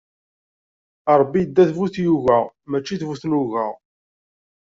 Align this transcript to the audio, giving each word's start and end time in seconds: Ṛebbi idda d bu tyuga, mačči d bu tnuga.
Ṛebbi 1.19 1.39
idda 1.41 1.63
d 1.69 1.71
bu 1.75 1.85
tyuga, 1.93 2.37
mačči 2.69 2.95
d 2.99 3.01
bu 3.07 3.15
tnuga. 3.21 3.65